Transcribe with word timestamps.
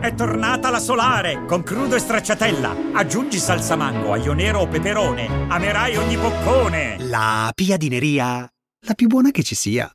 È 0.00 0.14
tornata 0.14 0.70
la 0.70 0.78
solare 0.78 1.44
con 1.46 1.62
crudo 1.62 1.94
e 1.94 1.98
stracciatella. 1.98 2.92
Aggiungi 2.92 3.38
salsa 3.38 3.76
mango, 3.76 4.12
aglio 4.12 4.34
nero 4.34 4.60
o 4.60 4.68
peperone. 4.68 5.46
Amerai 5.48 5.96
ogni 5.96 6.16
boccone. 6.16 6.96
La 7.08 7.50
piadineria, 7.54 8.48
la 8.86 8.94
più 8.94 9.08
buona 9.08 9.30
che 9.30 9.42
ci 9.42 9.54
sia. 9.54 9.90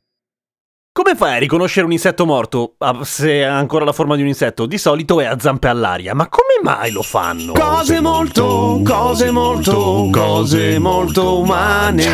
Come 0.94 1.14
fai 1.14 1.36
a 1.36 1.38
riconoscere 1.38 1.86
un 1.86 1.92
insetto 1.92 2.26
morto? 2.26 2.74
Ah, 2.78 3.02
se 3.04 3.44
ha 3.46 3.56
ancora 3.56 3.84
la 3.86 3.92
forma 3.92 4.14
di 4.14 4.22
un 4.22 4.28
insetto, 4.28 4.66
di 4.66 4.76
solito 4.76 5.20
è 5.20 5.24
a 5.24 5.38
zampe 5.38 5.68
all'aria. 5.68 6.14
Ma 6.14 6.28
come 6.28 6.60
mai 6.62 6.90
lo 6.90 7.02
fanno? 7.02 7.52
Cose 7.54 8.00
molto, 8.00 8.82
cose 8.84 9.30
molto, 9.30 10.08
cose 10.12 10.78
molto 10.78 11.38
umane. 11.38 12.04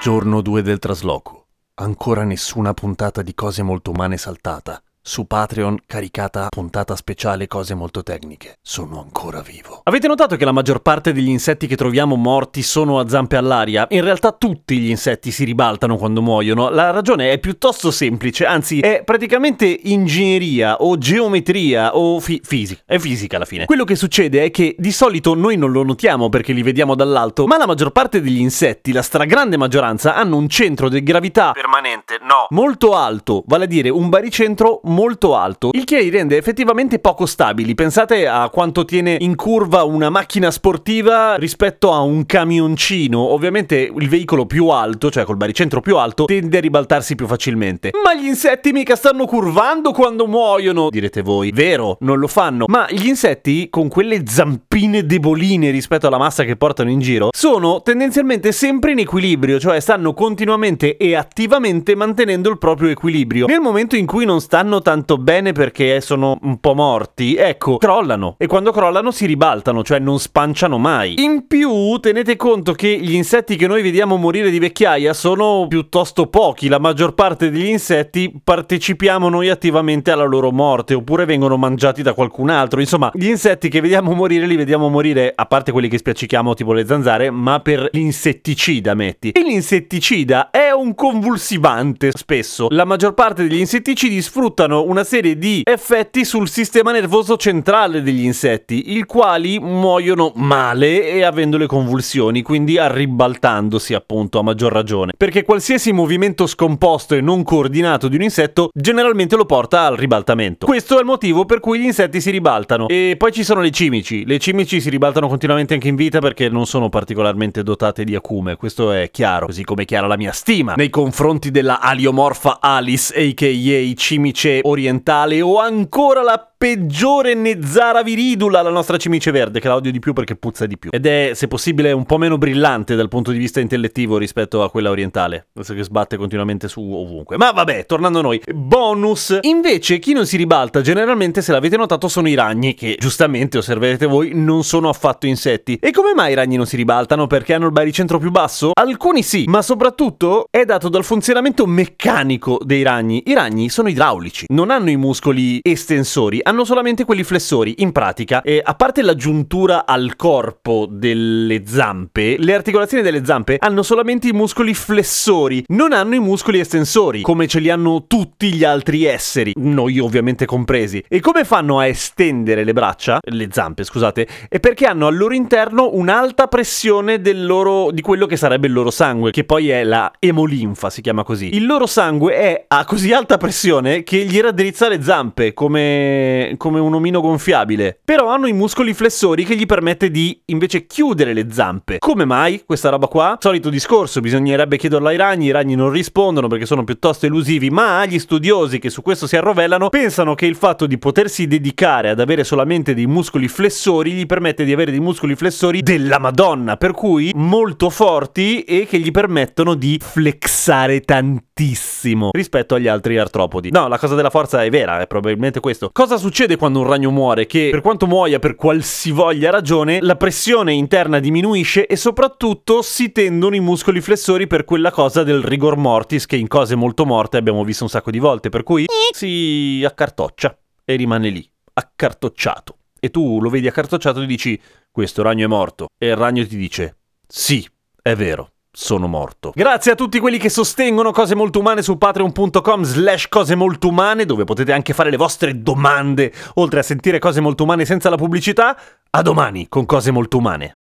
Giorno 0.00 0.40
2 0.40 0.62
del 0.62 0.78
trasloco. 0.78 1.46
Ancora 1.74 2.24
nessuna 2.24 2.74
puntata 2.74 3.22
di 3.22 3.34
cose 3.34 3.62
molto 3.62 3.92
umane 3.92 4.16
saltata. 4.16 4.82
Su 5.02 5.26
Patreon 5.26 5.78
caricata 5.86 6.48
puntata 6.50 6.94
speciale 6.94 7.46
cose 7.46 7.74
molto 7.74 8.02
tecniche. 8.02 8.58
Sono 8.60 9.00
ancora 9.00 9.40
vivo. 9.40 9.80
Avete 9.84 10.06
notato 10.06 10.36
che 10.36 10.44
la 10.44 10.52
maggior 10.52 10.82
parte 10.82 11.14
degli 11.14 11.30
insetti 11.30 11.66
che 11.66 11.74
troviamo 11.74 12.16
morti 12.16 12.62
sono 12.62 12.98
a 12.98 13.08
zampe 13.08 13.36
all'aria? 13.36 13.86
In 13.90 14.02
realtà 14.02 14.32
tutti 14.32 14.78
gli 14.78 14.90
insetti 14.90 15.30
si 15.30 15.44
ribaltano 15.44 15.96
quando 15.96 16.20
muoiono. 16.20 16.68
La 16.68 16.90
ragione 16.90 17.32
è 17.32 17.38
piuttosto 17.38 17.90
semplice, 17.90 18.44
anzi 18.44 18.80
è 18.80 19.02
praticamente 19.02 19.64
ingegneria 19.84 20.76
o 20.76 20.98
geometria 20.98 21.96
o 21.96 22.20
fi- 22.20 22.42
fisica. 22.44 22.82
È 22.84 22.98
fisica 22.98 23.36
alla 23.36 23.46
fine. 23.46 23.64
Quello 23.64 23.84
che 23.84 23.96
succede 23.96 24.44
è 24.44 24.50
che 24.50 24.76
di 24.78 24.92
solito 24.92 25.34
noi 25.34 25.56
non 25.56 25.72
lo 25.72 25.82
notiamo 25.82 26.28
perché 26.28 26.52
li 26.52 26.62
vediamo 26.62 26.94
dall'alto, 26.94 27.46
ma 27.46 27.56
la 27.56 27.66
maggior 27.66 27.90
parte 27.90 28.20
degli 28.20 28.38
insetti, 28.38 28.92
la 28.92 29.02
stragrande 29.02 29.56
maggioranza, 29.56 30.14
hanno 30.14 30.36
un 30.36 30.48
centro 30.48 30.90
di 30.90 31.02
gravità 31.02 31.52
permanente, 31.52 32.18
no, 32.20 32.46
molto 32.50 32.94
alto, 32.94 33.42
vale 33.46 33.64
a 33.64 33.66
dire 33.66 33.88
un 33.88 34.10
baricentro 34.10 34.80
molto 34.84 34.98
alto, 35.34 35.70
il 35.72 35.84
che 35.84 36.00
li 36.00 36.10
rende 36.10 36.36
effettivamente 36.36 36.98
poco 36.98 37.26
stabili. 37.26 37.74
Pensate 37.74 38.26
a 38.26 38.48
quanto 38.50 38.84
tiene 38.84 39.16
in 39.20 39.36
curva 39.36 39.84
una 39.84 40.10
macchina 40.10 40.50
sportiva 40.50 41.36
rispetto 41.36 41.92
a 41.92 42.00
un 42.00 42.26
camioncino. 42.26 43.18
Ovviamente 43.18 43.90
il 43.94 44.08
veicolo 44.08 44.46
più 44.46 44.68
alto, 44.68 45.10
cioè 45.10 45.24
col 45.24 45.36
baricentro 45.36 45.80
più 45.80 45.96
alto, 45.96 46.24
tende 46.24 46.58
a 46.58 46.60
ribaltarsi 46.60 47.14
più 47.14 47.26
facilmente. 47.26 47.90
Ma 48.04 48.14
gli 48.14 48.26
insetti 48.26 48.72
mica 48.72 48.96
stanno 48.96 49.26
curvando 49.26 49.92
quando 49.92 50.26
muoiono, 50.26 50.90
direte 50.90 51.22
voi. 51.22 51.50
Vero, 51.52 51.96
non 52.00 52.18
lo 52.18 52.26
fanno. 52.26 52.64
Ma 52.68 52.86
gli 52.90 53.06
insetti, 53.06 53.68
con 53.70 53.88
quelle 53.88 54.22
zampine 54.26 55.04
deboline 55.06 55.70
rispetto 55.70 56.06
alla 56.06 56.18
massa 56.18 56.44
che 56.44 56.56
portano 56.56 56.90
in 56.90 57.00
giro, 57.00 57.28
sono 57.36 57.82
tendenzialmente 57.82 58.52
sempre 58.52 58.92
in 58.92 58.98
equilibrio, 58.98 59.58
cioè 59.58 59.80
stanno 59.80 60.12
continuamente 60.14 60.96
e 60.96 61.14
attivamente 61.14 61.94
mantenendo 61.94 62.50
il 62.50 62.58
proprio 62.58 62.88
equilibrio. 62.88 63.46
Nel 63.46 63.60
momento 63.60 63.96
in 63.96 64.06
cui 64.06 64.24
non 64.24 64.40
stanno 64.40 64.79
tanto 64.80 65.16
bene 65.18 65.52
perché 65.52 66.00
sono 66.00 66.38
un 66.42 66.58
po' 66.58 66.74
morti, 66.74 67.36
ecco, 67.36 67.76
crollano. 67.76 68.34
E 68.38 68.46
quando 68.46 68.72
crollano 68.72 69.10
si 69.10 69.26
ribaltano, 69.26 69.82
cioè 69.82 69.98
non 69.98 70.18
spanciano 70.18 70.78
mai. 70.78 71.22
In 71.22 71.46
più, 71.46 71.98
tenete 72.00 72.36
conto 72.36 72.72
che 72.72 72.98
gli 72.98 73.14
insetti 73.14 73.56
che 73.56 73.66
noi 73.66 73.82
vediamo 73.82 74.16
morire 74.16 74.50
di 74.50 74.58
vecchiaia 74.58 75.12
sono 75.12 75.66
piuttosto 75.68 76.26
pochi. 76.26 76.68
La 76.68 76.78
maggior 76.78 77.14
parte 77.14 77.50
degli 77.50 77.66
insetti 77.66 78.32
partecipiamo 78.42 79.28
noi 79.28 79.48
attivamente 79.48 80.10
alla 80.10 80.24
loro 80.24 80.50
morte, 80.50 80.94
oppure 80.94 81.24
vengono 81.24 81.56
mangiati 81.56 82.02
da 82.02 82.14
qualcun 82.14 82.50
altro. 82.50 82.80
Insomma, 82.80 83.10
gli 83.14 83.28
insetti 83.28 83.68
che 83.68 83.80
vediamo 83.80 84.12
morire 84.12 84.46
li 84.46 84.56
vediamo 84.56 84.88
morire, 84.88 85.32
a 85.34 85.46
parte 85.46 85.72
quelli 85.72 85.88
che 85.88 85.98
spiaccichiamo 85.98 86.54
tipo 86.54 86.72
le 86.72 86.86
zanzare, 86.86 87.30
ma 87.30 87.60
per 87.60 87.88
l'insetticida, 87.92 88.94
metti. 88.94 89.30
E 89.30 89.42
l'insetticida 89.42 90.50
è 90.50 90.70
un 90.70 90.94
convulsivante, 90.94 92.10
spesso. 92.14 92.68
La 92.70 92.84
maggior 92.84 93.14
parte 93.14 93.42
degli 93.46 93.58
insetticidi 93.58 94.20
sfruttano 94.22 94.69
una 94.72 95.04
serie 95.04 95.36
di 95.36 95.62
effetti 95.64 96.24
sul 96.24 96.48
sistema 96.48 96.92
nervoso 96.92 97.36
centrale 97.36 98.02
degli 98.02 98.24
insetti, 98.24 98.96
i 98.96 99.04
quali 99.04 99.58
muoiono 99.58 100.32
male 100.36 101.10
e 101.10 101.22
avendo 101.22 101.56
le 101.56 101.66
convulsioni, 101.66 102.42
quindi 102.42 102.78
arribaltandosi 102.78 103.94
appunto 103.94 104.38
a 104.38 104.42
maggior 104.42 104.72
ragione. 104.72 105.12
Perché 105.16 105.44
qualsiasi 105.44 105.92
movimento 105.92 106.46
scomposto 106.46 107.14
e 107.14 107.20
non 107.20 107.42
coordinato 107.42 108.08
di 108.08 108.16
un 108.16 108.22
insetto 108.22 108.70
generalmente 108.74 109.36
lo 109.36 109.46
porta 109.46 109.86
al 109.86 109.96
ribaltamento. 109.96 110.66
Questo 110.66 110.96
è 110.96 111.00
il 111.00 111.06
motivo 111.06 111.44
per 111.44 111.60
cui 111.60 111.80
gli 111.80 111.86
insetti 111.86 112.20
si 112.20 112.30
ribaltano. 112.30 112.88
E 112.88 113.14
poi 113.16 113.32
ci 113.32 113.44
sono 113.44 113.60
le 113.60 113.70
cimici. 113.70 114.26
Le 114.26 114.38
cimici 114.38 114.80
si 114.80 114.90
ribaltano 114.90 115.28
continuamente 115.28 115.74
anche 115.74 115.88
in 115.88 115.96
vita 115.96 116.20
perché 116.20 116.48
non 116.48 116.66
sono 116.66 116.88
particolarmente 116.88 117.62
dotate 117.62 118.04
di 118.04 118.14
acume, 118.14 118.56
questo 118.56 118.92
è 118.92 119.10
chiaro, 119.10 119.46
così 119.46 119.64
come 119.64 119.82
è 119.82 119.84
chiara 119.84 120.06
la 120.06 120.16
mia 120.16 120.32
stima 120.32 120.74
nei 120.76 120.90
confronti 120.90 121.50
della 121.50 121.80
aliomorfa 121.80 122.58
Alice, 122.60 123.14
a.k.a. 123.14 123.94
cimice 123.94 124.59
orientale 124.64 125.42
o 125.42 125.60
ancora 125.60 126.22
la 126.22 126.49
peggiore 126.60 127.32
Nezzara 127.32 128.02
viridula, 128.02 128.60
la 128.60 128.68
nostra 128.68 128.98
cimice 128.98 129.30
verde, 129.30 129.60
che 129.60 129.68
la 129.68 129.76
odio 129.76 129.90
di 129.90 129.98
più 129.98 130.12
perché 130.12 130.36
puzza 130.36 130.66
di 130.66 130.76
più. 130.76 130.90
Ed 130.92 131.06
è, 131.06 131.30
se 131.32 131.48
possibile, 131.48 131.90
un 131.92 132.04
po' 132.04 132.18
meno 132.18 132.36
brillante 132.36 132.96
dal 132.96 133.08
punto 133.08 133.30
di 133.30 133.38
vista 133.38 133.60
intellettivo 133.60 134.18
rispetto 134.18 134.62
a 134.62 134.70
quella 134.70 134.90
orientale, 134.90 135.46
adesso 135.54 135.72
che 135.72 135.82
sbatte 135.82 136.18
continuamente 136.18 136.68
su 136.68 136.82
ovunque. 136.82 137.38
Ma 137.38 137.52
vabbè, 137.52 137.86
tornando 137.86 138.18
a 138.18 138.22
noi. 138.22 138.42
Bonus! 138.52 139.38
Invece, 139.40 139.98
chi 139.98 140.12
non 140.12 140.26
si 140.26 140.36
ribalta, 140.36 140.82
generalmente, 140.82 141.40
se 141.40 141.52
l'avete 141.52 141.78
notato, 141.78 142.08
sono 142.08 142.28
i 142.28 142.34
ragni, 142.34 142.74
che 142.74 142.96
giustamente, 142.98 143.56
osserverete 143.56 144.04
voi, 144.04 144.32
non 144.34 144.62
sono 144.62 144.90
affatto 144.90 145.26
insetti. 145.26 145.78
E 145.80 145.92
come 145.92 146.12
mai 146.12 146.32
i 146.32 146.34
ragni 146.34 146.56
non 146.56 146.66
si 146.66 146.76
ribaltano? 146.76 147.26
Perché 147.26 147.54
hanno 147.54 147.64
il 147.64 147.72
baricentro 147.72 148.18
più 148.18 148.30
basso? 148.30 148.72
Alcuni 148.74 149.22
sì, 149.22 149.44
ma 149.46 149.62
soprattutto 149.62 150.44
è 150.50 150.66
dato 150.66 150.90
dal 150.90 151.04
funzionamento 151.04 151.64
meccanico 151.64 152.60
dei 152.62 152.82
ragni. 152.82 153.22
I 153.24 153.32
ragni 153.32 153.70
sono 153.70 153.88
idraulici, 153.88 154.44
non 154.50 154.68
hanno 154.68 154.90
i 154.90 154.96
muscoli 154.96 155.60
estensori, 155.62 156.42
hanno 156.50 156.64
solamente 156.64 157.04
quelli 157.04 157.22
flessori. 157.22 157.76
In 157.78 157.92
pratica, 157.92 158.42
e 158.42 158.60
a 158.62 158.74
parte 158.74 159.02
la 159.02 159.14
giuntura 159.14 159.86
al 159.86 160.16
corpo 160.16 160.86
delle 160.90 161.62
zampe, 161.64 162.36
le 162.38 162.54
articolazioni 162.54 163.04
delle 163.04 163.24
zampe 163.24 163.56
hanno 163.60 163.82
solamente 163.82 164.26
i 164.26 164.32
muscoli 164.32 164.74
flessori, 164.74 165.64
non 165.68 165.92
hanno 165.92 166.16
i 166.16 166.18
muscoli 166.18 166.58
estensori, 166.58 167.22
come 167.22 167.46
ce 167.46 167.60
li 167.60 167.70
hanno 167.70 168.06
tutti 168.08 168.52
gli 168.52 168.64
altri 168.64 169.04
esseri, 169.04 169.52
noi 169.56 170.00
ovviamente 170.00 170.44
compresi. 170.44 171.02
E 171.08 171.20
come 171.20 171.44
fanno 171.44 171.78
a 171.78 171.86
estendere 171.86 172.64
le 172.64 172.72
braccia, 172.72 173.20
le 173.22 173.48
zampe, 173.52 173.84
scusate, 173.84 174.26
è 174.48 174.58
perché 174.58 174.86
hanno 174.86 175.06
al 175.06 175.16
loro 175.16 175.34
interno 175.34 175.90
un'alta 175.92 176.48
pressione 176.48 177.20
del 177.20 177.46
loro, 177.46 177.92
di 177.92 178.00
quello 178.00 178.26
che 178.26 178.36
sarebbe 178.36 178.66
il 178.66 178.72
loro 178.72 178.90
sangue, 178.90 179.30
che 179.30 179.44
poi 179.44 179.68
è 179.70 179.84
la 179.84 180.10
emolinfa, 180.18 180.90
si 180.90 181.00
chiama 181.00 181.22
così. 181.22 181.54
Il 181.54 181.66
loro 181.66 181.86
sangue 181.86 182.34
è 182.34 182.64
a 182.66 182.84
così 182.84 183.12
alta 183.12 183.36
pressione 183.36 184.02
che 184.02 184.24
gli 184.24 184.40
raddrizza 184.40 184.88
le 184.88 185.00
zampe, 185.00 185.54
come 185.54 186.38
come, 186.56 186.80
un 186.80 186.94
omino 186.94 187.20
gonfiabile. 187.20 187.98
Però 188.04 188.28
hanno 188.28 188.46
i 188.46 188.52
muscoli 188.52 188.94
flessori 188.94 189.44
che 189.44 189.56
gli 189.56 189.66
permette 189.66 190.10
di 190.10 190.40
invece 190.46 190.86
chiudere 190.86 191.32
le 191.32 191.46
zampe. 191.50 191.98
Come 191.98 192.24
mai 192.24 192.62
questa 192.64 192.88
roba 192.88 193.06
qua? 193.06 193.36
Solito 193.40 193.70
discorso, 193.70 194.20
bisognerebbe 194.20 194.76
chiederlo 194.76 195.08
ai 195.08 195.16
ragni, 195.16 195.46
i 195.46 195.50
ragni 195.50 195.74
non 195.74 195.90
rispondono 195.90 196.48
perché 196.48 196.66
sono 196.66 196.84
piuttosto 196.84 197.26
elusivi, 197.26 197.70
ma 197.70 198.04
gli 198.06 198.18
studiosi 198.18 198.78
che 198.78 198.90
su 198.90 199.02
questo 199.02 199.26
si 199.26 199.36
arrovellano 199.36 199.88
pensano 199.88 200.34
che 200.34 200.46
il 200.46 200.56
fatto 200.56 200.86
di 200.86 200.98
potersi 200.98 201.46
dedicare 201.46 202.10
ad 202.10 202.20
avere 202.20 202.44
solamente 202.44 202.94
dei 202.94 203.06
muscoli 203.06 203.48
flessori 203.48 204.12
gli 204.12 204.26
permette 204.26 204.64
di 204.64 204.72
avere 204.72 204.90
dei 204.90 205.00
muscoli 205.00 205.34
flessori 205.34 205.82
della 205.82 206.18
Madonna, 206.18 206.76
per 206.76 206.92
cui 206.92 207.32
molto 207.34 207.90
forti 207.90 208.62
e 208.62 208.86
che 208.86 208.98
gli 208.98 209.10
permettono 209.10 209.74
di 209.74 209.98
flexare 210.00 211.00
tantissimo 211.00 212.30
rispetto 212.32 212.74
agli 212.74 212.88
altri 212.88 213.18
artropodi. 213.18 213.70
No, 213.70 213.88
la 213.88 213.98
cosa 213.98 214.14
della 214.14 214.30
forza 214.30 214.62
è 214.62 214.70
vera, 214.70 215.00
è 215.00 215.06
probabilmente 215.06 215.60
questo. 215.60 215.90
Cosa 215.92 216.16
succede 216.30 216.56
quando 216.56 216.78
un 216.78 216.86
ragno 216.86 217.10
muore? 217.10 217.46
Che 217.46 217.70
per 217.72 217.80
quanto 217.80 218.06
muoia 218.06 218.38
per 218.38 218.54
qualsivoglia 218.54 219.50
ragione, 219.50 220.00
la 220.00 220.14
pressione 220.14 220.72
interna 220.72 221.18
diminuisce 221.18 221.88
e 221.88 221.96
soprattutto 221.96 222.82
si 222.82 223.10
tendono 223.10 223.56
i 223.56 223.60
muscoli 223.60 224.00
flessori 224.00 224.46
per 224.46 224.62
quella 224.62 224.92
cosa 224.92 225.24
del 225.24 225.42
rigor 225.42 225.76
mortis 225.76 226.26
che 226.26 226.36
in 226.36 226.46
cose 226.46 226.76
molto 226.76 227.04
morte 227.04 227.36
abbiamo 227.36 227.64
visto 227.64 227.82
un 227.82 227.90
sacco 227.90 228.12
di 228.12 228.20
volte, 228.20 228.48
per 228.48 228.62
cui 228.62 228.86
si 229.10 229.82
accartoccia 229.84 230.56
e 230.84 230.94
rimane 230.94 231.30
lì, 231.30 231.50
accartocciato. 231.72 232.76
E 233.00 233.10
tu 233.10 233.40
lo 233.40 233.48
vedi 233.48 233.66
accartocciato 233.66 234.22
e 234.22 234.26
dici 234.26 234.60
questo 234.88 235.22
ragno 235.22 235.46
è 235.46 235.48
morto 235.48 235.88
e 235.98 236.10
il 236.10 236.16
ragno 236.16 236.46
ti 236.46 236.56
dice 236.56 236.98
sì, 237.26 237.68
è 238.00 238.14
vero, 238.14 238.52
sono 238.72 239.06
morto. 239.06 239.52
Grazie 239.54 239.92
a 239.92 239.94
tutti 239.94 240.18
quelli 240.18 240.38
che 240.38 240.48
sostengono 240.48 241.10
cose 241.12 241.34
molto 241.34 241.58
umane 241.58 241.82
su 241.82 241.98
patreon.com 241.98 242.82
slash 242.82 243.28
cose 243.28 243.54
molto 243.54 243.88
umane, 243.88 244.24
dove 244.24 244.44
potete 244.44 244.72
anche 244.72 244.92
fare 244.92 245.10
le 245.10 245.16
vostre 245.16 245.62
domande, 245.62 246.32
oltre 246.54 246.80
a 246.80 246.84
sentire 246.84 247.18
cose 247.18 247.40
molto 247.40 247.64
umane 247.64 247.84
senza 247.84 248.10
la 248.10 248.16
pubblicità. 248.16 248.78
A 249.10 249.22
domani 249.22 249.68
con 249.68 249.86
cose 249.86 250.10
molto 250.10 250.38
umane. 250.38 250.74